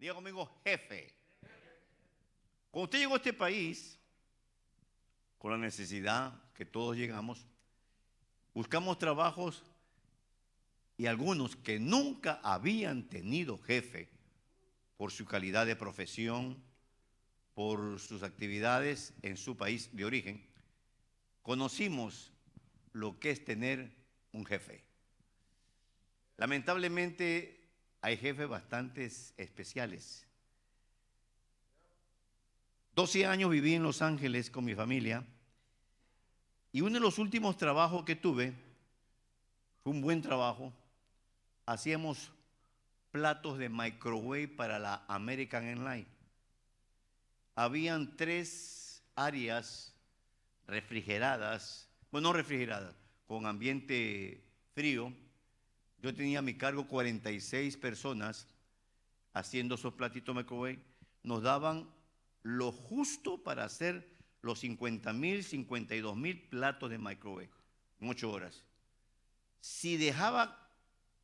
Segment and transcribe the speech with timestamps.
[0.00, 1.12] Diga conmigo, jefe.
[2.70, 3.98] Cuando usted llegó a este país,
[5.36, 7.44] con la necesidad que todos llegamos,
[8.54, 9.62] buscamos trabajos
[10.96, 14.08] y algunos que nunca habían tenido jefe
[14.96, 16.56] por su calidad de profesión,
[17.52, 20.46] por sus actividades en su país de origen,
[21.42, 22.32] conocimos
[22.92, 23.94] lo que es tener
[24.32, 24.82] un jefe.
[26.38, 27.59] Lamentablemente
[28.00, 29.04] hay jefes bastante
[29.36, 30.26] especiales.
[32.94, 35.24] 12 años viví en Los Ángeles con mi familia
[36.72, 38.52] y uno de los últimos trabajos que tuve
[39.82, 40.72] fue un buen trabajo.
[41.66, 42.30] Hacíamos
[43.10, 46.06] platos de microwave para la American Airlines.
[47.54, 49.94] Habían tres áreas
[50.66, 52.94] refrigeradas, bueno, no refrigeradas,
[53.26, 54.42] con ambiente
[54.74, 55.12] frío.
[56.02, 58.46] Yo tenía a mi cargo 46 personas
[59.32, 60.80] haciendo esos platitos microwave.
[61.22, 61.88] Nos daban
[62.42, 64.08] lo justo para hacer
[64.42, 67.50] los 50 mil, 52 mil platos de microwave
[68.00, 68.64] en ocho horas.
[69.60, 70.68] Si dejaba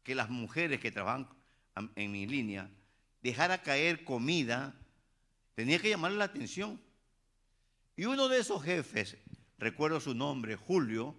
[0.02, 1.28] que las mujeres que trabajan
[1.94, 2.70] en mi línea
[3.22, 4.74] dejara caer comida,
[5.54, 6.80] tenía que llamarle la atención.
[7.96, 9.16] Y uno de esos jefes,
[9.58, 11.16] recuerdo su nombre, Julio,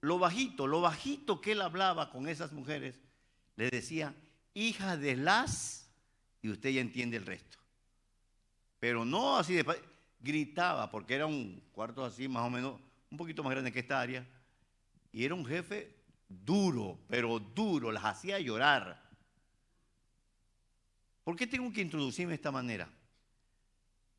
[0.00, 3.00] lo bajito, lo bajito que él hablaba con esas mujeres,
[3.56, 4.14] le decía,
[4.54, 5.90] hija de las,
[6.42, 7.58] y usted ya entiende el resto.
[8.78, 9.64] Pero no así de
[10.20, 14.00] gritaba, porque era un cuarto así, más o menos, un poquito más grande que esta
[14.00, 14.26] área,
[15.12, 15.96] y era un jefe
[16.28, 19.02] duro, pero duro, las hacía llorar.
[21.24, 22.88] ¿Por qué tengo que introducirme de esta manera?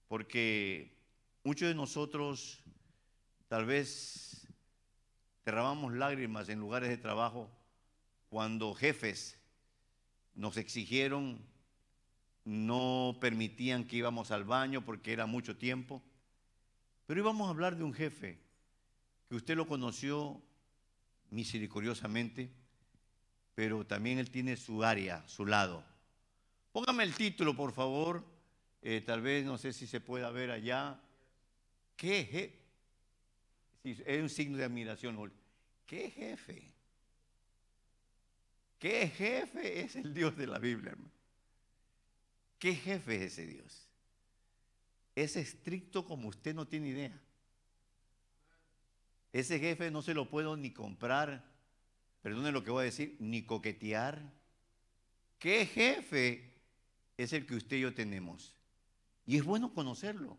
[0.08, 0.96] Porque
[1.44, 2.60] muchos de nosotros
[3.48, 4.29] tal vez
[5.45, 7.50] derramamos lágrimas en lugares de trabajo
[8.30, 9.38] cuando jefes
[10.36, 11.42] nos exigieron,
[12.45, 16.02] no permitían que íbamos al baño porque era mucho tiempo.
[17.06, 18.40] Pero íbamos a hablar de un jefe
[19.28, 20.42] que usted lo conoció
[21.32, 22.52] misericordiosamente,
[23.56, 25.83] pero también él tiene su área, su lado.
[26.71, 28.23] Póngame el título, por favor.
[28.82, 31.02] Eh, tal vez, no sé si se pueda ver allá.
[31.95, 32.58] ¿Qué
[33.84, 35.32] es un signo de admiración.
[35.86, 36.72] ¿Qué jefe?
[38.78, 41.12] ¿Qué jefe es el Dios de la Biblia, hermano?
[42.58, 43.88] ¿Qué jefe es ese Dios?
[45.16, 47.22] Es estricto como usted no tiene idea.
[49.32, 51.45] Ese jefe no se lo puedo ni comprar,
[52.22, 54.34] perdone lo que voy a decir, ni coquetear.
[55.38, 56.50] ¿Qué jefe
[57.23, 58.56] es el que usted y yo tenemos.
[59.26, 60.38] Y es bueno conocerlo.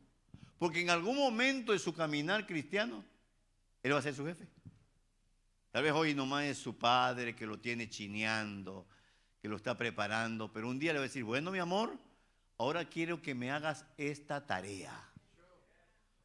[0.58, 3.04] Porque en algún momento de su caminar cristiano,
[3.82, 4.46] Él va a ser su jefe.
[5.70, 8.86] Tal vez hoy nomás es su padre que lo tiene chineando,
[9.40, 11.96] que lo está preparando, pero un día le va a decir, bueno, mi amor,
[12.58, 15.08] ahora quiero que me hagas esta tarea.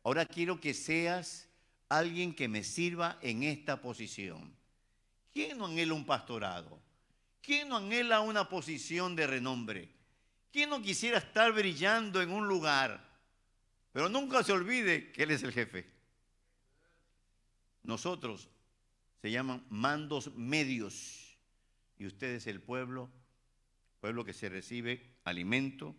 [0.03, 1.47] Ahora quiero que seas
[1.89, 4.53] alguien que me sirva en esta posición.
[5.31, 6.79] ¿Quién no anhela un pastorado?
[7.41, 9.89] ¿Quién no anhela una posición de renombre?
[10.51, 13.03] ¿Quién no quisiera estar brillando en un lugar?
[13.91, 15.94] Pero nunca se olvide que Él es el jefe.
[17.85, 18.49] Nosotros
[19.21, 21.37] se llaman mandos medios
[21.97, 23.09] y ustedes el pueblo,
[24.01, 25.95] pueblo que se recibe alimento,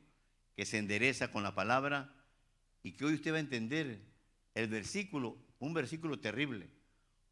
[0.57, 2.15] que se endereza con la palabra
[2.83, 4.01] y que hoy usted va a entender
[4.55, 6.69] el versículo, un versículo terrible,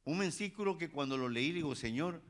[0.04, 2.22] un versículo que cuando lo leí digo, Señor,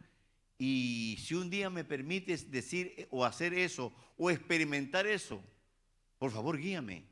[0.58, 5.42] y si un día me permites decir o hacer eso o experimentar eso,
[6.18, 7.04] por favor guíame.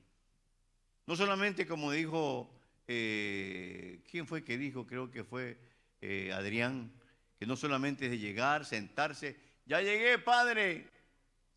[1.06, 2.54] No solamente como dijo,
[2.88, 4.86] eh, ¿quién fue que dijo?
[4.86, 5.58] Creo que fue
[6.00, 6.92] eh, Adrián,
[7.38, 10.88] que no solamente es de llegar, sentarse, ya llegué, Padre,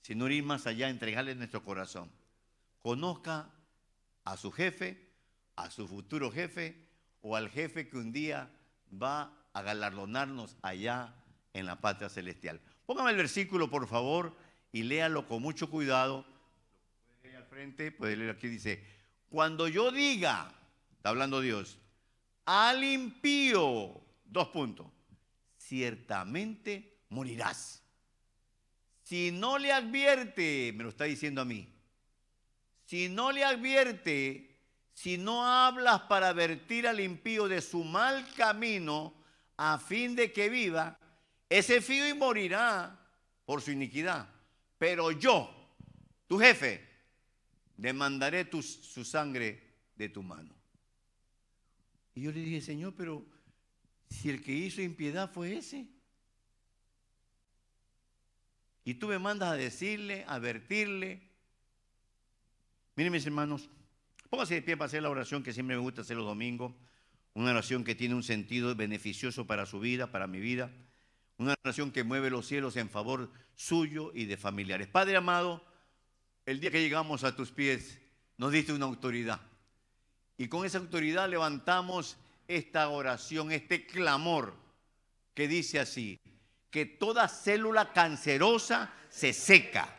[0.02, 2.12] sino ir más allá, entregarle nuestro corazón.
[2.80, 3.50] Conozca
[4.24, 5.10] a su jefe,
[5.56, 6.76] a su futuro jefe
[7.22, 8.52] o al jefe que un día
[9.02, 11.16] va a galardonarnos allá
[11.54, 12.62] en la patria celestial.
[12.86, 14.36] Póngame el versículo, por favor,
[14.72, 16.26] y léalo con mucho cuidado.
[17.08, 18.84] Puede leer al frente, puede leer aquí, dice,
[19.30, 20.54] cuando yo diga,
[21.06, 21.78] está hablando Dios,
[22.46, 24.88] al impío, dos puntos,
[25.56, 27.84] ciertamente morirás.
[29.04, 31.72] Si no le advierte, me lo está diciendo a mí,
[32.86, 34.50] si no le advierte,
[34.96, 39.14] si no hablas para advertir al impío de su mal camino,
[39.58, 40.98] a fin de que viva,
[41.48, 43.00] ese fío y morirá
[43.46, 44.28] por su iniquidad.
[44.80, 45.52] Pero yo,
[46.26, 46.84] tu jefe,
[47.78, 49.62] demandaré su sangre
[49.96, 50.55] de tu mano.
[52.16, 53.26] Y yo le dije, Señor, pero
[54.10, 55.86] si el que hizo impiedad fue ese.
[58.86, 61.22] Y tú me mandas a decirle, a advertirle.
[62.96, 63.70] Miren mis hermanos,
[64.30, 66.74] póngase de pie para hacer la oración que siempre me gusta hacer los domingos.
[67.34, 70.72] Una oración que tiene un sentido beneficioso para su vida, para mi vida.
[71.38, 74.88] Una oración que mueve los cielos en favor suyo y de familiares.
[74.88, 75.66] Padre amado,
[76.46, 78.00] el día que llegamos a tus pies,
[78.38, 79.42] nos diste una autoridad.
[80.38, 82.18] Y con esa autoridad levantamos
[82.48, 84.54] esta oración, este clamor
[85.34, 86.20] que dice así,
[86.70, 89.96] que toda célula cancerosa se seca,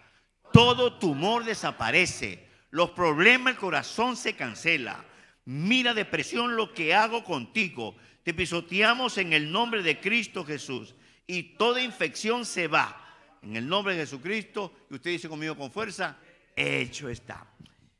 [0.52, 5.04] todo tumor desaparece, los problemas del corazón se cancela.
[5.46, 7.96] Mira depresión lo que hago contigo.
[8.22, 10.94] Te pisoteamos en el nombre de Cristo Jesús
[11.26, 13.02] y toda infección se va.
[13.42, 16.18] En el nombre de Jesucristo, y usted dice conmigo con fuerza,
[16.54, 17.46] hecho está.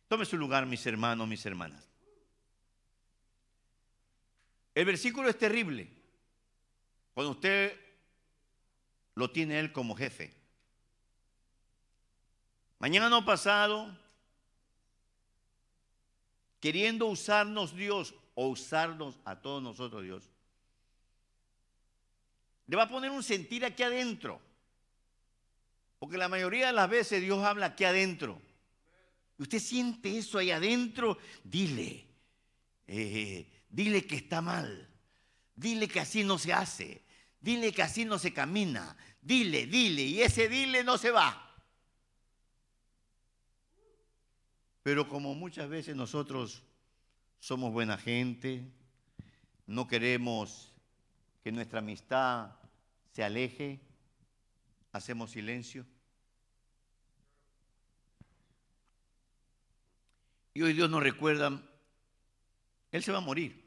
[0.09, 1.86] Tome su lugar, mis hermanos, mis hermanas.
[4.77, 5.89] El versículo es terrible
[7.15, 7.81] cuando usted
[9.15, 10.35] lo tiene él como jefe.
[12.79, 13.99] Mañana no pasado,
[16.61, 20.29] queriendo usarnos Dios o usarnos a todos nosotros Dios,
[22.67, 24.39] le va a poner un sentir aquí adentro.
[25.99, 28.43] Porque la mayoría de las veces Dios habla aquí adentro.
[29.39, 32.05] Y usted siente eso ahí adentro, dile,
[32.87, 34.89] eh, dile que está mal.
[35.55, 37.05] Dile que así no se hace.
[37.41, 38.97] Dile que así no se camina.
[39.21, 40.03] Dile, dile.
[40.03, 41.43] Y ese dile no se va.
[44.83, 46.63] Pero como muchas veces nosotros
[47.41, 48.71] somos buena gente,
[49.67, 50.73] no queremos
[51.43, 52.53] que nuestra amistad
[53.11, 53.81] se aleje,
[54.93, 55.85] hacemos silencio.
[60.55, 61.63] Y hoy Dios nos recuerda,
[62.97, 63.63] Él se va a morir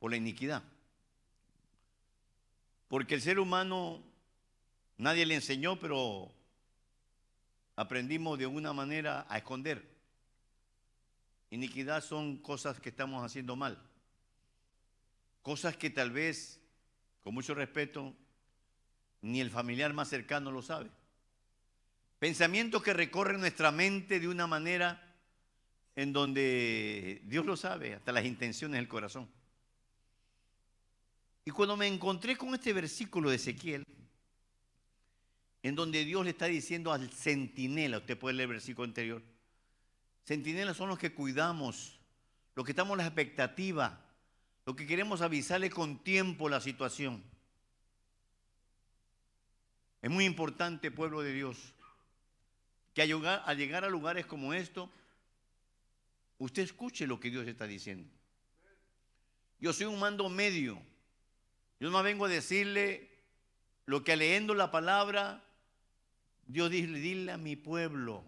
[0.00, 0.64] por la iniquidad.
[2.88, 4.02] Porque el ser humano,
[4.98, 6.34] nadie le enseñó, pero
[7.76, 9.88] aprendimos de alguna manera a esconder.
[11.50, 13.80] Iniquidad son cosas que estamos haciendo mal.
[15.42, 16.60] Cosas que tal vez,
[17.22, 18.12] con mucho respeto,
[19.22, 20.90] ni el familiar más cercano lo sabe.
[22.18, 25.09] Pensamientos que recorren nuestra mente de una manera
[26.00, 29.28] en donde Dios lo sabe, hasta las intenciones del corazón.
[31.44, 33.84] Y cuando me encontré con este versículo de Ezequiel,
[35.62, 39.22] en donde Dios le está diciendo al centinela, usted puede leer el versículo anterior,
[40.24, 42.00] centinelas son los que cuidamos,
[42.54, 44.02] los que estamos en la expectativa,
[44.64, 47.22] los que queremos avisarle con tiempo la situación.
[50.00, 51.74] Es muy importante, pueblo de Dios,
[52.94, 53.08] que al
[53.58, 54.90] llegar, a lugares como esto,
[56.40, 58.10] usted escuche lo que Dios está diciendo.
[59.60, 60.82] Yo soy un mando medio
[61.80, 63.08] yo no vengo a decirle
[63.86, 65.42] lo que leyendo la palabra,
[66.46, 68.22] Dios dice, dile a mi pueblo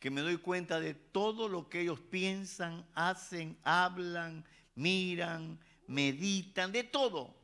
[0.00, 6.84] que me doy cuenta de todo lo que ellos piensan, hacen, hablan, miran, meditan, de
[6.84, 7.36] todo.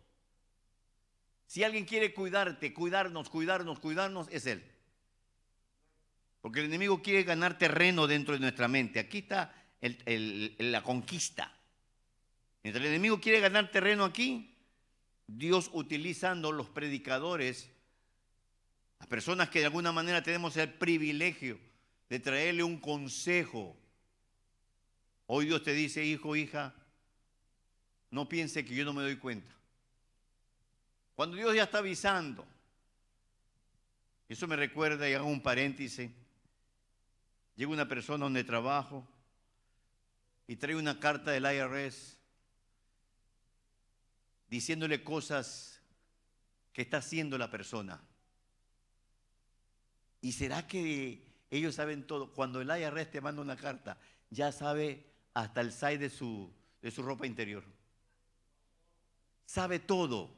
[1.46, 4.64] Si alguien quiere cuidarte, cuidarnos, cuidarnos, cuidarnos, es Él.
[6.40, 8.98] Porque el enemigo quiere ganar terreno dentro de nuestra mente.
[8.98, 11.52] Aquí está la conquista.
[12.62, 14.54] Mientras el enemigo quiere ganar terreno aquí,
[15.26, 17.68] Dios utilizando los predicadores,
[18.98, 21.58] las personas que de alguna manera tenemos el privilegio
[22.08, 23.76] de traerle un consejo.
[25.26, 26.74] Hoy Dios te dice, hijo, hija,
[28.10, 29.50] no piense que yo no me doy cuenta.
[31.16, 32.46] Cuando Dios ya está avisando,
[34.28, 36.10] eso me recuerda, y hago un paréntesis,
[37.56, 39.06] llega una persona donde trabajo
[40.52, 42.18] y trae una carta del IRS
[44.50, 45.80] diciéndole cosas
[46.74, 47.98] que está haciendo la persona.
[50.20, 52.34] ¿Y será que ellos saben todo?
[52.34, 53.96] Cuando el IRS te manda una carta,
[54.28, 57.64] ya sabe hasta el size de su, de su ropa interior.
[59.46, 60.36] Sabe todo.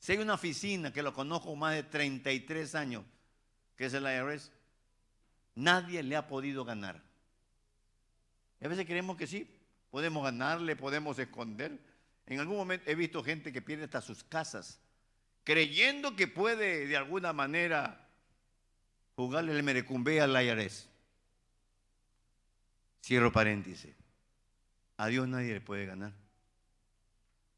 [0.00, 3.06] Si hay una oficina que lo conozco más de 33 años,
[3.74, 4.52] que es el IRS,
[5.54, 7.09] nadie le ha podido ganar.
[8.66, 9.50] A veces creemos que sí,
[9.90, 11.78] podemos ganarle, podemos esconder,
[12.26, 14.80] en algún momento he visto gente que pierde hasta sus casas,
[15.44, 18.08] creyendo que puede de alguna manera
[19.16, 20.88] jugarle el merecumbe al IRS.
[23.02, 23.94] Cierro paréntesis.
[24.96, 26.12] A Dios nadie le puede ganar.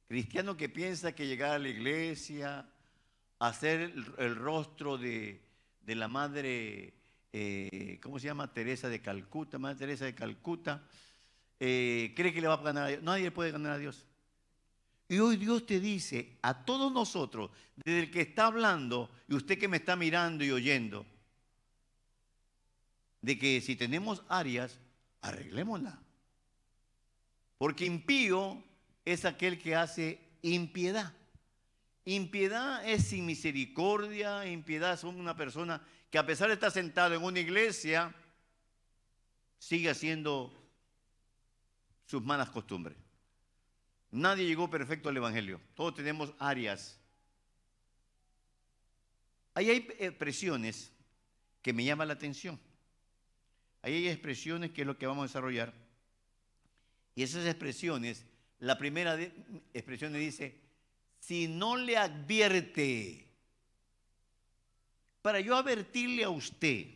[0.09, 2.69] Cristiano que piensa que llegar a la iglesia,
[3.39, 5.43] hacer el, rostro de,
[5.87, 6.95] la madre,
[7.33, 8.53] eh, ¿cómo se llama?
[8.53, 10.87] Teresa de Calcuta, Madre Teresa de Calcuta,
[11.59, 13.03] eh, cree que le va a ganar a Dios.
[13.03, 14.05] Nadie puede ganar a Dios.
[15.09, 19.59] Y hoy Dios te dice a todos nosotros, desde el que está hablando y usted
[19.59, 21.07] que me está mirando y oyendo,
[23.21, 24.79] de que si tenemos áreas,
[25.21, 26.01] arreglémosla.
[27.59, 28.63] Porque impío
[29.05, 31.15] es aquel que hace impiedad.
[32.05, 37.23] Impiedad es sin misericordia, impiedad es una persona que a pesar de estar sentado en
[37.23, 38.15] una iglesia,
[39.59, 40.53] sigue haciendo
[42.05, 42.97] sus malas costumbres.
[44.11, 45.61] Nadie llegó perfecto al Evangelio.
[45.75, 47.01] Todos tenemos áreas.
[49.55, 50.93] Ahí hay expresiones
[51.63, 52.61] que me llaman la atención.
[53.81, 55.73] Ahí hay expresiones que es lo que vamos a desarrollar.
[57.15, 58.27] Y esas expresiones,
[58.59, 59.19] la primera
[59.73, 60.61] expresión dice,
[61.23, 63.29] si no le advierte,
[65.23, 66.89] para yo advertirle a usted,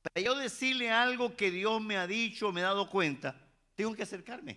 [0.00, 3.34] para yo decirle algo que Dios me ha dicho, me ha dado cuenta,
[3.74, 4.56] tengo que acercarme.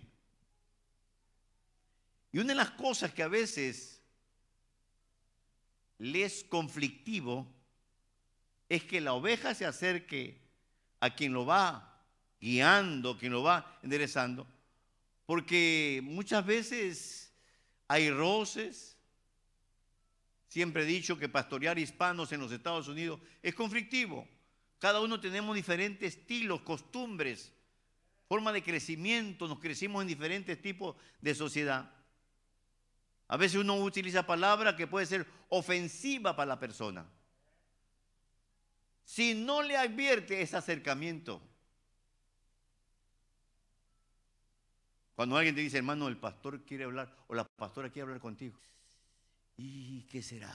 [2.31, 3.99] Y una de las cosas que a veces
[5.97, 7.47] le es conflictivo
[8.69, 10.39] es que la oveja se acerque
[10.99, 11.99] a quien lo va
[12.39, 14.45] guiando, quien lo va enderezando,
[15.25, 17.32] porque muchas veces
[17.93, 18.97] hay roces.
[20.47, 24.27] Siempre he dicho que pastorear hispanos en los Estados Unidos es conflictivo.
[24.79, 27.53] Cada uno tenemos diferentes estilos, costumbres,
[28.27, 31.93] forma de crecimiento, nos crecimos en diferentes tipos de sociedad.
[33.27, 37.07] A veces uno utiliza palabras que puede ser ofensiva para la persona.
[39.05, 41.41] Si no le advierte ese acercamiento.
[45.23, 48.59] Cuando alguien te dice, hermano, el pastor quiere hablar o la pastora quiere hablar contigo.
[49.55, 50.53] ¿Y qué será?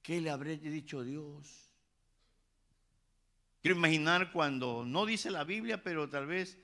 [0.00, 1.70] ¿Qué le habré dicho Dios?
[3.60, 6.56] Quiero imaginar cuando no dice la Biblia, pero tal vez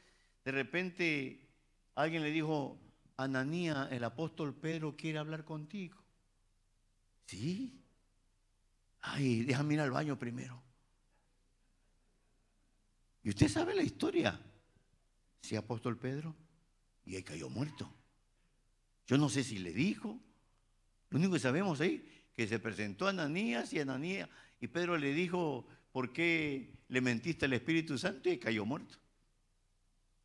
[0.42, 1.50] de repente
[1.96, 2.80] alguien le dijo,
[3.18, 6.02] Ananía, el apóstol Pedro quiere hablar contigo.
[7.26, 7.78] ¿Sí?
[9.02, 10.62] Ay, déjame ir al baño primero.
[13.22, 14.40] Y usted sabe la historia.
[15.44, 16.34] Sí, apóstol Pedro.
[17.04, 17.92] Y ahí cayó muerto.
[19.06, 20.18] Yo no sé si le dijo.
[21.10, 22.02] Lo único que sabemos ahí,
[22.34, 27.44] que se presentó a Ananías y Ananías, y Pedro le dijo, ¿por qué le mentiste
[27.44, 28.30] al Espíritu Santo?
[28.30, 28.96] Y cayó muerto.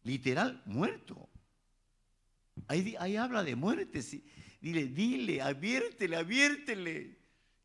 [0.03, 1.27] Literal, muerto.
[2.69, 4.01] Ahí, ahí habla de muerte.
[4.61, 7.17] Dile, dile, adviértele, adviértele.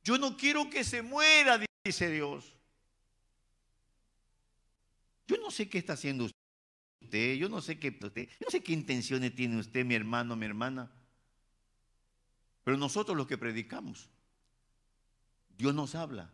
[0.02, 2.56] Yo no quiero que se muera, dice Dios.
[5.28, 6.28] Yo no sé qué está haciendo
[7.04, 10.46] usted, yo no sé qué, yo no sé qué intenciones tiene usted, mi hermano, mi
[10.46, 10.90] hermana.
[12.64, 14.08] Pero nosotros los que predicamos,
[15.56, 16.30] Dios nos habla.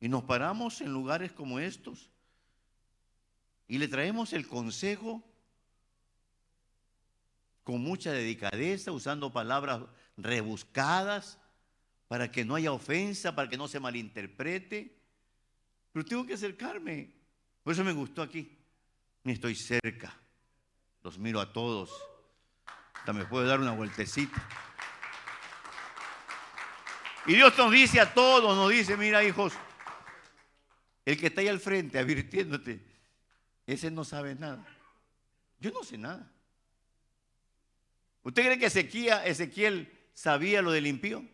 [0.00, 2.10] Y nos paramos en lugares como estos
[3.66, 5.22] y le traemos el consejo
[7.62, 9.82] con mucha dedicadeza, usando palabras
[10.18, 11.38] rebuscadas,
[12.08, 14.94] para que no haya ofensa, para que no se malinterprete.
[15.92, 17.14] Pero tengo que acercarme.
[17.62, 18.58] Por eso me gustó aquí.
[19.24, 20.14] Estoy cerca.
[21.02, 21.90] Los miro a todos.
[23.12, 24.42] Me puedo dar una vueltecita.
[27.26, 29.54] Y Dios nos dice a todos, nos dice, mira hijos,
[31.04, 32.84] el que está ahí al frente advirtiéndote,
[33.66, 34.66] ese no sabe nada.
[35.58, 36.30] Yo no sé nada.
[38.22, 41.24] ¿Usted cree que Ezequiel, Ezequiel sabía lo del impío?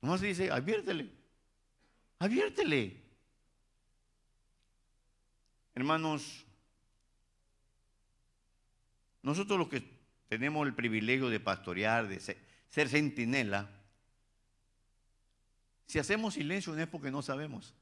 [0.00, 1.10] ¿Cómo se dice, adviértele,
[2.18, 3.01] adviértele.
[5.74, 6.44] Hermanos,
[9.22, 9.82] nosotros los que
[10.28, 13.70] tenemos el privilegio de pastorear, de ser, centinela,
[15.86, 17.74] si hacemos silencio no es porque no sabemos.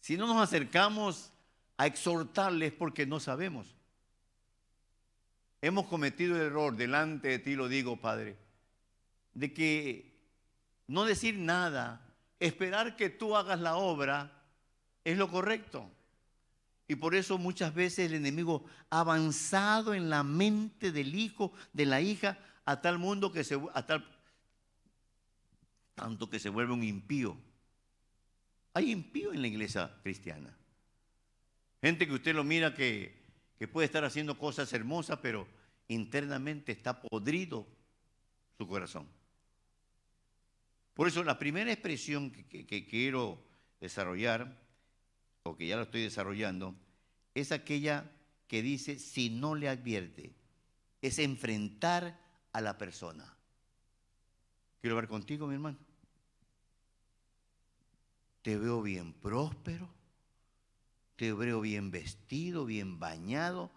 [0.00, 1.32] Si no nos acercamos
[1.76, 3.74] a exhortarles porque no sabemos.
[5.60, 8.36] Hemos cometido el error, delante de ti lo digo, Padre,
[9.32, 10.14] de que
[10.86, 12.00] no decir nada,
[12.38, 14.33] esperar que tú hagas la obra,
[15.04, 15.90] es lo correcto.
[16.88, 21.86] Y por eso muchas veces el enemigo ha avanzado en la mente del hijo, de
[21.86, 24.06] la hija, a tal mundo que se a tal
[25.94, 27.36] tanto que se vuelve un impío.
[28.74, 30.56] Hay impío en la iglesia cristiana.
[31.80, 33.14] Gente que usted lo mira que,
[33.58, 35.46] que puede estar haciendo cosas hermosas, pero
[35.88, 37.66] internamente está podrido
[38.58, 39.06] su corazón.
[40.94, 43.44] Por eso la primera expresión que, quiero
[43.80, 44.63] desarrollar,
[45.44, 46.74] o que ya lo estoy desarrollando,
[47.34, 48.10] es aquella
[48.48, 50.34] que dice, si no le advierte,
[51.02, 52.18] es enfrentar
[52.52, 53.36] a la persona.
[54.80, 55.78] Quiero ver contigo, mi hermano.
[58.42, 59.88] Te veo bien próspero,
[61.16, 63.70] te veo bien vestido, bien bañado,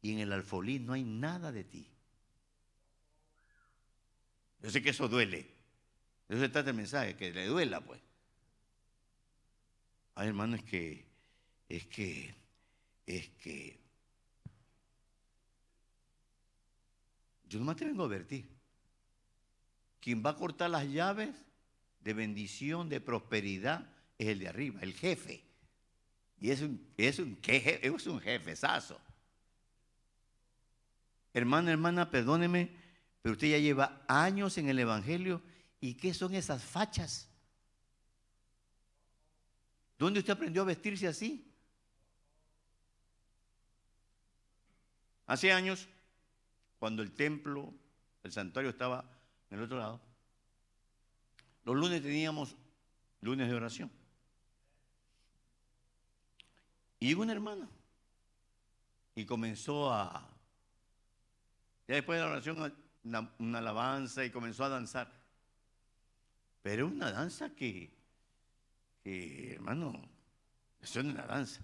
[0.00, 1.86] y en el alfolí no hay nada de ti.
[4.62, 5.50] Yo sé que eso duele.
[6.28, 8.00] Eso se trata el mensaje, que le duela, pues.
[10.14, 11.04] Ay, hermano, es que,
[11.68, 12.34] es que,
[13.06, 13.78] es que.
[17.48, 18.48] Yo nomás te vengo a advertir.
[20.00, 21.34] Quien va a cortar las llaves
[22.00, 25.42] de bendición, de prosperidad, es el de arriba, el jefe.
[26.40, 29.00] Y es un, es un, es un jefezazo.
[31.32, 32.70] Hermana, hermana, perdóneme,
[33.22, 35.42] pero usted ya lleva años en el Evangelio.
[35.80, 37.28] ¿Y qué son esas fachas?
[39.98, 41.50] ¿Dónde usted aprendió a vestirse así?
[45.26, 45.88] Hace años,
[46.78, 47.72] cuando el templo,
[48.22, 49.04] el santuario estaba
[49.50, 50.00] en el otro lado,
[51.64, 52.56] los lunes teníamos
[53.20, 53.90] lunes de oración.
[57.00, 57.68] Y llegó una hermana
[59.14, 60.28] y comenzó a,
[61.86, 62.74] ya después de la oración,
[63.04, 65.12] una, alabanza y comenzó a danzar.
[66.62, 67.90] Pero una danza que,
[69.04, 69.92] hermano,
[70.80, 71.62] eso es una danza.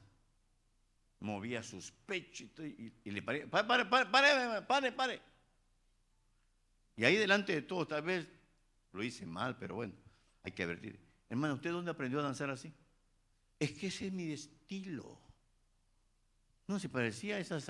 [1.20, 5.23] Movía sus pechos y, le pare, pare, pare, pare, pare, pare.
[6.97, 8.26] Y ahí delante de todos, tal vez
[8.92, 9.94] lo hice mal, pero bueno,
[10.42, 10.99] hay que advertir.
[11.28, 12.73] Hermano, ¿usted dónde aprendió a danzar así?
[13.59, 15.18] Es que ese es mi estilo.
[16.66, 17.68] No, se parecía a esas,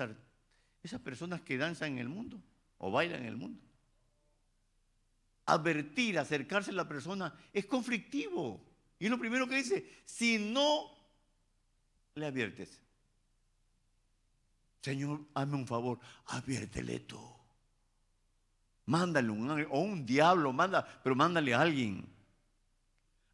[0.83, 2.41] esas personas que danzan en el mundo
[2.77, 3.61] o bailan en el mundo.
[5.45, 8.70] Advertir, acercarse a la persona es conflictivo.
[9.01, 10.95] Y lo primero que dice, si no
[12.13, 12.79] le adviertes,
[14.79, 17.19] Señor, hazme un favor, adviértele tú.
[18.85, 22.07] Mándale un ángel o un diablo, manda, pero mándale a alguien.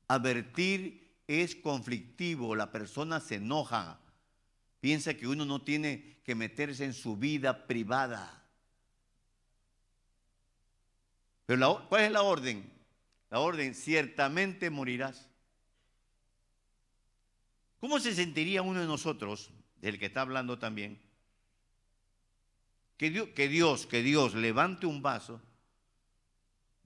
[0.07, 3.99] Advertir es conflictivo, la persona se enoja,
[4.79, 8.41] piensa que uno no tiene que meterse en su vida privada.
[11.45, 12.71] Pero ¿cuál es la orden?
[13.29, 15.27] La orden, ciertamente morirás.
[17.79, 20.99] ¿Cómo se sentiría uno de nosotros, del que está hablando también,
[22.97, 25.39] que Dios, que Dios, levante un vaso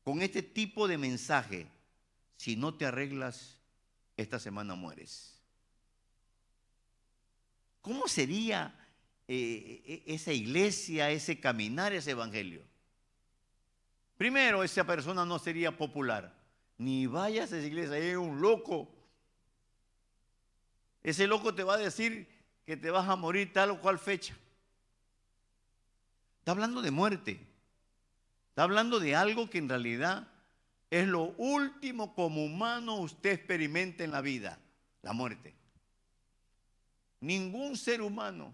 [0.04, 1.68] con este tipo de mensaje?
[2.36, 3.60] Si no te arreglas,
[4.18, 5.40] esta semana mueres.
[7.82, 8.76] ¿Cómo sería
[9.28, 12.64] eh, e, esa iglesia, ese caminar, ese evangelio?
[14.18, 16.36] Primero, esa persona no sería popular.
[16.78, 19.01] Ni vayas a esa iglesia, es un loco.
[21.04, 22.28] Ese loco te va a decir
[22.66, 24.36] que te vas a morir tal o cual fecha.
[26.40, 27.48] Está hablando de muerte.
[28.50, 30.28] Está hablando de algo que en realidad
[30.90, 34.60] es lo último como humano usted experimenta en la vida,
[35.02, 35.56] la muerte.
[37.22, 38.54] Ningún ser humano.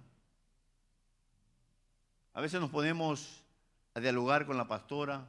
[2.34, 3.44] A veces nos ponemos
[3.96, 5.28] a dialogar con la pastora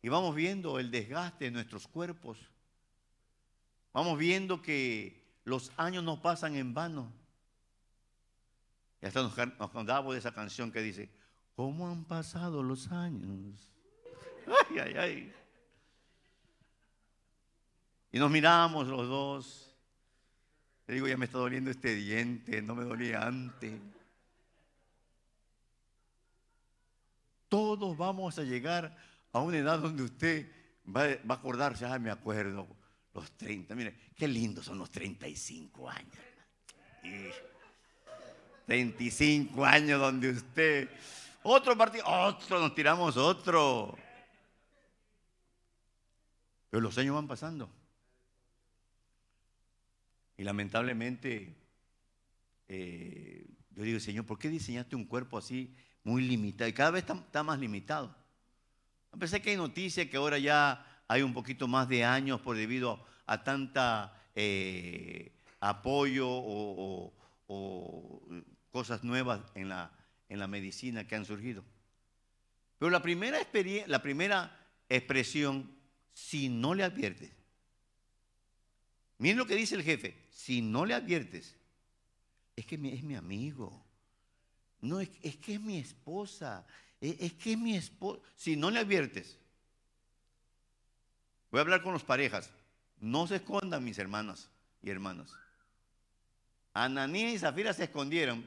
[0.00, 2.38] y vamos viendo el desgaste de nuestros cuerpos.
[3.92, 5.15] Vamos viendo que
[5.46, 7.10] los años no pasan en vano.
[9.00, 11.08] Y hasta nos, nos de esa canción que dice,
[11.54, 13.72] ¿cómo han pasado los años?
[14.46, 15.32] Ay, ay, ay.
[18.10, 19.74] Y nos miramos los dos.
[20.88, 23.80] Le digo, ya me está doliendo este diente, no me dolía antes.
[27.48, 28.96] Todos vamos a llegar
[29.32, 30.50] a una edad donde usted
[30.84, 32.66] va, a acordarse, ah, me acuerdo,
[33.16, 36.16] los 30, mire, qué lindos son los 35 años.
[38.66, 40.90] 35 años donde usted,
[41.42, 43.96] otro partido, otro, nos tiramos otro.
[46.68, 47.70] Pero los años van pasando.
[50.36, 51.56] Y lamentablemente,
[52.68, 55.74] eh, yo digo, Señor, ¿por qué diseñaste un cuerpo así
[56.04, 56.68] muy limitado?
[56.68, 58.14] Y cada vez está, más limitado.
[59.12, 63.04] A que hay noticias que ahora ya hay un poquito más de años por debido
[63.26, 67.12] a, tanta eh, apoyo o,
[68.70, 69.90] cosas nuevas en la,
[70.28, 71.64] en la medicina que han surgido.
[72.78, 73.38] Pero la primera,
[73.86, 74.54] la primera
[74.88, 75.70] expresión,
[76.12, 77.30] si no le adviertes,
[79.18, 81.56] miren lo que dice el jefe, si no le adviertes,
[82.54, 83.86] es que es mi amigo.
[84.80, 86.66] No, es, que es mi esposa.
[87.00, 88.20] Es, que es mi esposa.
[88.34, 89.38] Si no le adviertes,
[91.56, 92.50] voy a hablar con las parejas.
[93.00, 94.50] No se escondan, mis hermanas
[94.82, 95.34] y hermanos.
[96.74, 98.44] Ananías y Zafira se escondieron.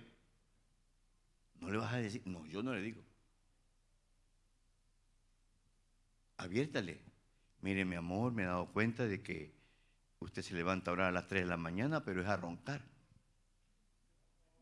[1.60, 3.02] No le vas a decir, no, yo no le digo.
[6.38, 7.00] Adviértale.
[7.62, 9.60] Mire, mi amor, me he dado cuenta de que
[10.20, 12.82] Usted se levanta a orar a las 3 de la mañana, pero es a roncar.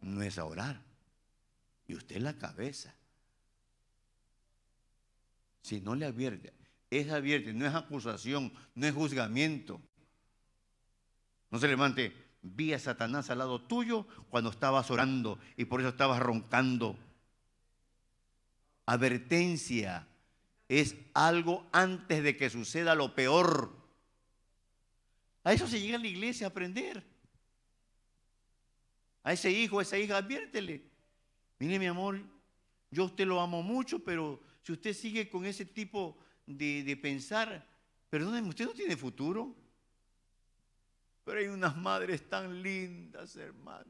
[0.01, 0.81] No es a orar.
[1.87, 2.93] Y usted la cabeza.
[5.61, 6.53] Si no le advierte,
[6.89, 9.81] es advierte, no es acusación, no es juzgamiento.
[11.49, 15.89] No se levante, vi a Satanás al lado tuyo cuando estabas orando y por eso
[15.89, 16.97] estabas roncando.
[18.85, 20.07] Advertencia
[20.69, 23.75] es algo antes de que suceda lo peor.
[25.43, 27.03] A eso se llega a la iglesia a aprender.
[29.23, 30.83] A ese hijo, a esa hija, adviértele.
[31.59, 32.21] Mire, mi amor,
[32.91, 36.17] yo usted lo amo mucho, pero si usted sigue con ese tipo
[36.47, 37.63] de, pensar,
[38.09, 39.55] perdóneme, usted no tiene futuro.
[41.23, 43.85] Pero hay unas madres tan lindas, hermano.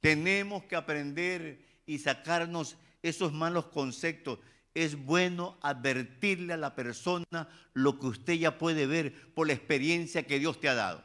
[0.00, 4.38] Tenemos que aprender y sacarnos esos malos conceptos.
[4.74, 10.26] Es bueno advertirle a la persona lo que usted ya puede ver por la experiencia
[10.26, 11.02] que Dios te ha dado.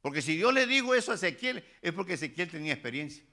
[0.00, 3.24] Porque si Dios le dijo eso a Ezequiel, es porque Ezequiel tenía experiencia.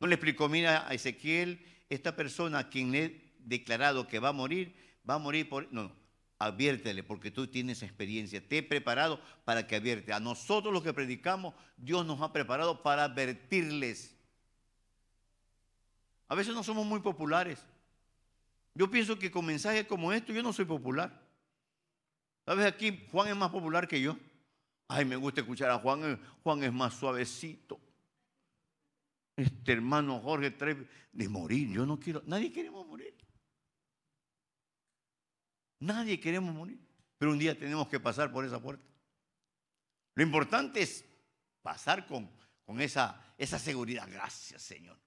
[0.00, 4.30] No le explicó, mira, a Ezequiel, esta persona a quien le he declarado que va
[4.30, 4.74] a morir,
[5.08, 5.72] va a morir por...
[5.72, 6.06] No, no
[6.38, 8.46] adviértele porque tú tienes experiencia.
[8.46, 10.12] Te he preparado para que advierte.
[10.12, 14.14] A nosotros los que predicamos, Dios nos ha preparado para advertirles.
[16.28, 17.64] A veces no somos muy populares.
[18.74, 21.22] Yo pienso que con mensajes como esto yo no soy popular.
[22.44, 22.66] ¿Sabes?
[22.66, 24.16] Aquí Juan es más popular que yo.
[24.88, 26.20] Ay, me gusta escuchar a Juan.
[26.42, 27.80] Juan es más suavecito.
[29.36, 31.70] Este hermano Jorge trae de morir.
[31.70, 32.22] Yo no quiero.
[32.26, 33.14] Nadie queremos morir.
[35.78, 36.80] Nadie queremos morir,
[37.18, 38.82] pero un día tenemos que pasar por esa puerta.
[40.14, 41.04] Lo importante es
[41.60, 42.30] pasar con,
[42.64, 44.08] con esa, esa seguridad.
[44.10, 44.98] Gracias, Señor.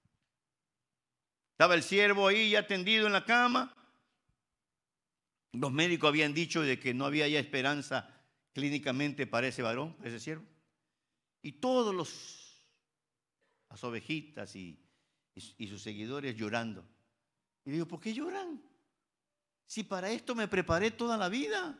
[1.52, 3.74] Estaba el siervo ahí ya tendido en la cama.
[5.52, 8.08] Los médicos habían dicho de que no había ya esperanza
[8.52, 10.44] clínicamente para ese varón, para ese siervo.
[11.42, 12.39] Y todos los,
[13.70, 14.78] las ovejitas y,
[15.34, 16.84] y sus seguidores llorando.
[17.64, 18.62] Y digo, ¿por qué lloran?
[19.66, 21.78] Si para esto me preparé toda la vida.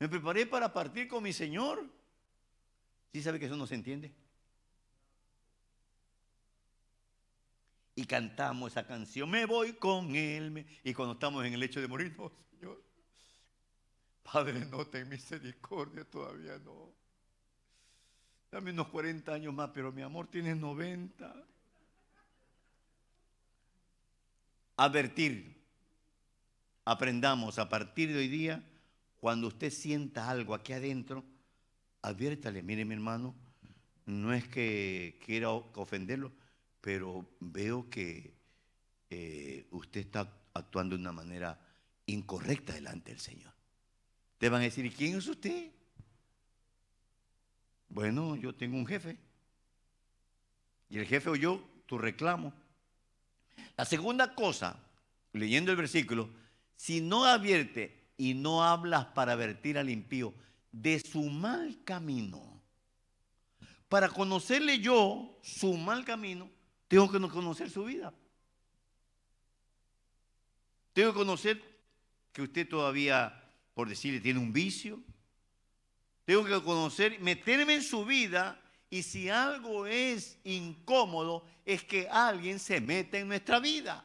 [0.00, 1.88] Me preparé para partir con mi Señor.
[3.12, 4.12] ¿Sí sabe que eso no se entiende?
[7.94, 10.66] Y cantamos esa canción, me voy con Él.
[10.82, 12.82] Y cuando estamos en el hecho de morir, no, Señor.
[14.22, 16.94] Padre, no ten misericordia, todavía no.
[18.50, 21.34] Dame unos 40 años más, pero mi amor tiene 90.
[24.76, 25.60] Advertir
[26.84, 28.64] aprendamos a partir de hoy día,
[29.20, 31.24] cuando usted sienta algo aquí adentro,
[32.02, 33.34] adviértale, mire mi hermano,
[34.06, 36.32] no es que quiera ofenderlo,
[36.80, 38.34] pero veo que
[39.10, 41.60] eh, usted está actuando de una manera
[42.06, 43.52] incorrecta delante del Señor.
[44.38, 45.70] Te van a decir, ¿y quién es usted?
[47.90, 49.18] Bueno, yo tengo un jefe.
[50.88, 52.52] Y el jefe oyó tu reclamo.
[53.76, 54.80] La segunda cosa,
[55.32, 56.30] leyendo el versículo,
[56.76, 60.32] si no advierte y no hablas para advertir al impío
[60.72, 62.62] de su mal camino,
[63.88, 66.48] para conocerle yo su mal camino,
[66.86, 68.14] tengo que conocer su vida.
[70.92, 71.62] Tengo que conocer
[72.32, 75.00] que usted todavía, por decirle, tiene un vicio.
[76.30, 78.56] Tengo que conocer, meterme en su vida
[78.88, 84.04] y si algo es incómodo, es que alguien se meta en nuestra vida.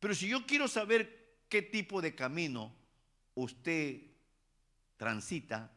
[0.00, 2.74] Pero si yo quiero saber qué tipo de camino
[3.36, 4.02] usted
[4.98, 5.72] transita,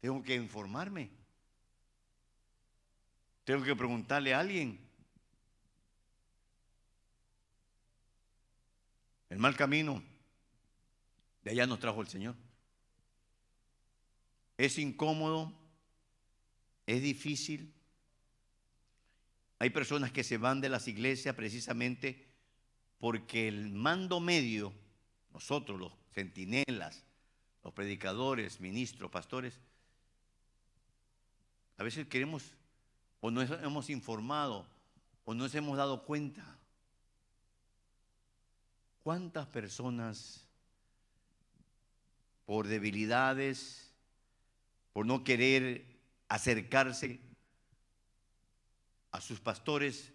[0.00, 1.08] tengo que informarme.
[3.44, 4.76] Tengo que preguntarle a alguien.
[9.30, 10.02] El mal camino,
[11.42, 12.34] de allá nos trajo el Señor.
[14.56, 15.52] Es incómodo,
[16.86, 17.72] es difícil.
[19.58, 22.26] Hay personas que se van de las iglesias precisamente
[22.98, 24.72] porque el mando medio,
[25.32, 27.04] nosotros los centinelas,
[27.62, 29.60] los predicadores, ministros, pastores,
[31.76, 32.54] a veces queremos
[33.20, 34.66] o no hemos informado
[35.24, 36.58] o no nos hemos dado cuenta
[39.02, 40.47] cuántas personas
[42.48, 43.92] por debilidades,
[44.94, 45.84] por no querer
[46.28, 47.20] acercarse
[49.10, 50.14] a sus pastores,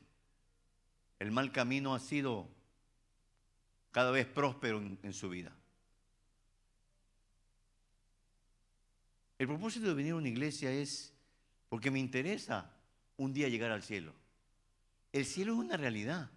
[1.19, 2.49] el mal camino ha sido
[3.91, 5.55] cada vez próspero en, su vida.
[9.37, 11.13] El propósito de venir a una iglesia es
[11.69, 12.73] porque me interesa
[13.15, 14.11] un día llegar al cielo.
[15.11, 16.31] El cielo es una realidad.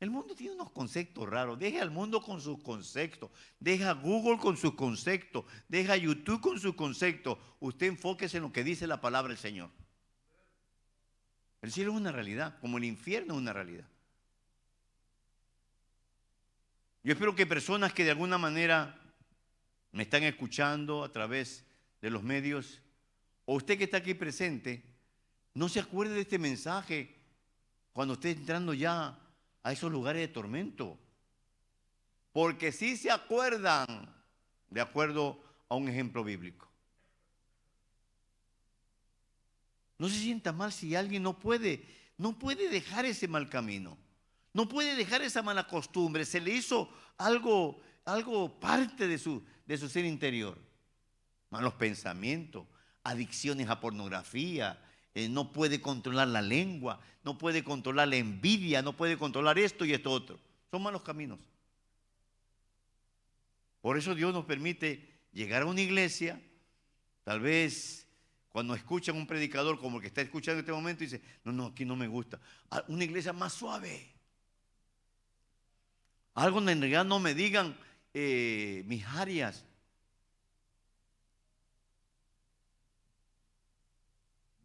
[0.00, 1.58] El mundo tiene unos conceptos raros.
[1.58, 3.30] Deja al mundo con sus conceptos.
[3.58, 5.44] Deja Google con sus conceptos.
[5.68, 7.38] Deja YouTube con sus conceptos.
[7.58, 9.70] Usted enfóquese en lo que dice la palabra del Señor.
[11.60, 13.88] El cielo es una realidad, como el infierno es una realidad.
[17.02, 19.00] Yo espero que personas que de alguna manera
[19.90, 21.64] me están escuchando a través
[22.00, 22.80] de los medios,
[23.44, 24.84] o usted que está aquí presente,
[25.54, 27.16] no se acuerde de este mensaje
[27.92, 29.18] cuando esté entrando ya
[29.68, 30.98] a esos lugares de tormento.
[32.32, 33.86] Porque si se acuerdan,
[34.70, 36.66] de acuerdo a un ejemplo bíblico.
[39.98, 41.84] No se sienta mal si alguien no puede,
[42.16, 43.98] no puede dejar ese mal camino.
[44.54, 46.24] No puede dejar esa mala costumbre.
[46.24, 50.56] Se le hizo algo, algo parte de su, de su ser interior.
[51.50, 52.66] Malos pensamientos,
[53.04, 54.82] adicciones a pornografía,
[55.18, 59.84] eh, no puede controlar la lengua, no puede controlar la envidia, no puede controlar esto
[59.84, 60.38] y esto otro.
[60.70, 61.40] Son malos caminos.
[63.80, 66.40] Por eso Dios nos permite llegar a una iglesia,
[67.24, 68.06] tal vez
[68.50, 71.66] cuando escuchan un predicador como el que está escuchando en este momento, dice, no, no,
[71.66, 72.38] aquí no me gusta.
[72.86, 74.14] Una iglesia más suave.
[76.34, 77.76] Algo en realidad no me digan
[78.14, 79.64] eh, mis áreas,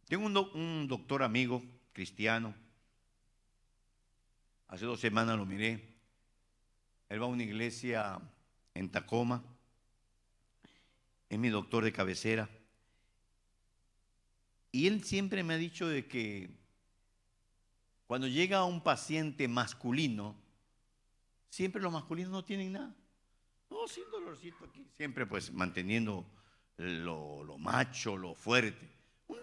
[0.08, 1.62] Tengo un, doctor amigo
[1.92, 2.54] cristiano.
[4.68, 5.94] Hace dos semanas lo miré.
[7.08, 8.20] Él va a una iglesia
[8.74, 9.42] en Tacoma.
[11.28, 12.48] Es mi doctor de cabecera.
[14.72, 16.50] Y él siempre me ha dicho de que
[18.06, 20.36] cuando llega un paciente masculino,
[21.48, 22.94] siempre los masculinos no tienen nada.
[23.70, 24.86] No, sin dolorcito aquí.
[24.96, 26.26] Siempre pues manteniendo
[26.76, 28.94] lo macho, lo fuerte.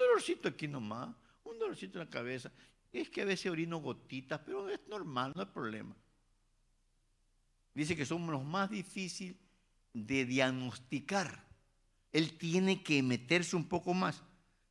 [0.01, 2.51] Dolorcito aquí nomás, un dolorcito en la cabeza.
[2.91, 5.95] Es que a veces orino gotitas, pero es normal, no hay problema.
[7.73, 9.37] Dice que somos los más difíciles
[9.93, 11.45] de diagnosticar.
[12.11, 14.23] Él tiene que meterse un poco más.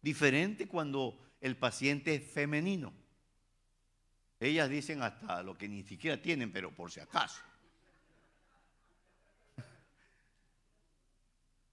[0.02, 2.92] Diferente cuando el paciente es femenino.
[4.38, 7.40] Ellas dicen hasta lo que ni siquiera tienen, pero por si acaso.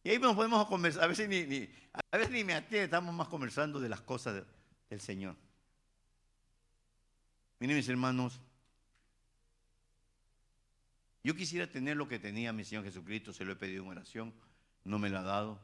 [0.07, 3.27] Y ahí nos podemos conversar, a veces ni, a veces ni me atiende, estamos más
[3.27, 4.41] conversando de las cosas
[4.89, 5.35] del Señor.
[7.59, 8.39] Miren mis hermanos,
[11.25, 14.33] yo quisiera tener lo que tenía mi Señor Jesucristo, se lo he pedido en oración,
[14.85, 15.59] no me lo ha dado.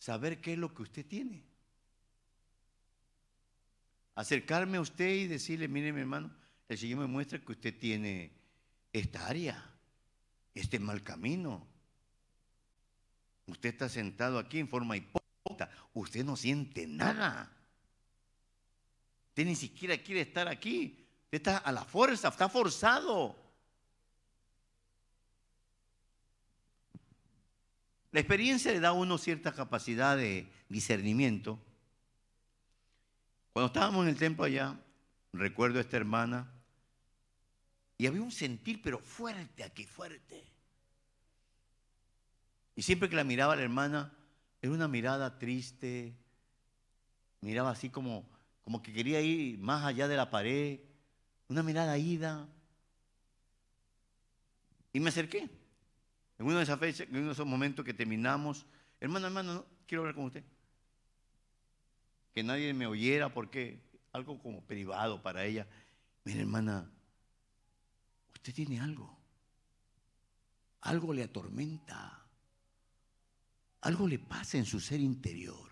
[0.00, 1.44] Saber qué es lo que usted tiene.
[4.16, 6.34] Acercarme a usted y decirle, mire mi hermano,
[6.68, 8.32] el Señor me muestra que usted tiene
[8.92, 9.64] esta área,
[10.56, 11.71] este mal camino,
[13.46, 15.70] Usted está sentado aquí en forma hipócrita.
[15.94, 17.50] Usted no siente nada.
[19.28, 21.06] Usted ni siquiera quiere estar aquí.
[21.24, 23.36] Usted está a la fuerza, está forzado.
[28.12, 31.58] La experiencia le da a uno cierta capacidad de discernimiento.
[33.54, 34.78] Cuando estábamos en el templo allá,
[35.32, 36.50] recuerdo a esta hermana,
[37.96, 40.51] y había un sentir, pero fuerte aquí, fuerte.
[42.74, 44.12] Y siempre que la miraba la hermana,
[44.60, 46.14] era una mirada triste,
[47.40, 48.28] miraba así como,
[48.62, 50.80] como que quería ir más allá de la pared,
[51.48, 52.48] una mirada ida.
[54.92, 55.50] Y me acerqué.
[56.38, 58.66] En uno de esas fechas, en uno de esos momentos que terminamos,
[59.00, 60.44] hermano, hermano, quiero hablar con usted.
[62.32, 63.80] Que nadie me oyera porque
[64.12, 65.66] algo como privado para ella.
[66.24, 66.90] Mira, hermana,
[68.34, 69.18] usted tiene algo.
[70.80, 72.21] Algo le atormenta.
[73.82, 75.70] Algo le pasa en su ser interior.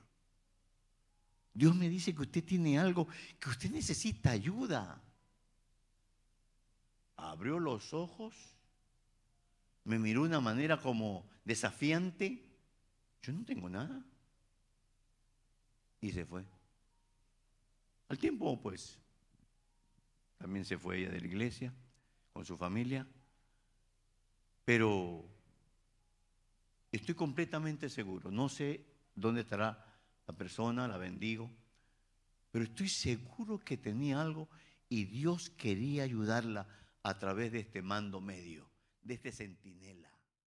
[1.55, 3.07] Dios me dice que usted tiene algo,
[3.39, 5.01] que usted necesita ayuda.
[7.17, 8.35] Abrió los ojos,
[9.85, 12.51] me miró de una manera como desafiante.
[13.23, 14.05] Yo no tengo nada.
[16.01, 16.45] Y se fue.
[18.09, 18.99] Al tiempo, pues,
[20.39, 21.73] también se fue ella de la iglesia
[22.33, 23.07] con su familia.
[24.65, 25.29] Pero
[26.93, 29.85] Estoy completamente seguro, no sé dónde estará
[30.27, 31.51] la persona, la bendigo,
[32.51, 34.49] pero estoy seguro que tenía algo
[34.89, 36.67] y Dios quería ayudarla
[37.03, 38.69] a través de este mando medio,
[39.03, 40.10] de este centinela.